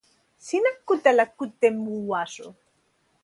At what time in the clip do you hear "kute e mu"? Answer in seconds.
1.37-1.95